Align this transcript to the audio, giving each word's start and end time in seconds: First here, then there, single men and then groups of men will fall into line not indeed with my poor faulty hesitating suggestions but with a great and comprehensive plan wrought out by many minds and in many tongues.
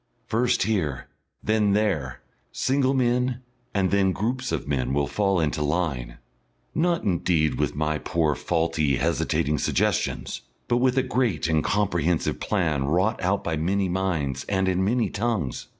First 0.25 0.63
here, 0.63 1.05
then 1.43 1.73
there, 1.73 2.21
single 2.51 2.95
men 2.95 3.41
and 3.71 3.91
then 3.91 4.13
groups 4.13 4.51
of 4.51 4.67
men 4.67 4.95
will 4.95 5.05
fall 5.05 5.39
into 5.39 5.61
line 5.61 6.17
not 6.73 7.03
indeed 7.03 7.59
with 7.59 7.75
my 7.75 7.99
poor 7.99 8.33
faulty 8.33 8.95
hesitating 8.95 9.59
suggestions 9.59 10.41
but 10.67 10.77
with 10.77 10.97
a 10.97 11.03
great 11.03 11.47
and 11.47 11.63
comprehensive 11.63 12.39
plan 12.39 12.85
wrought 12.85 13.21
out 13.21 13.43
by 13.43 13.57
many 13.57 13.89
minds 13.89 14.43
and 14.49 14.67
in 14.67 14.83
many 14.83 15.07
tongues. 15.11 15.67